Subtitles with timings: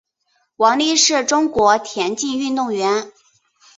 [0.55, 3.11] 王丽是中国田径运动员。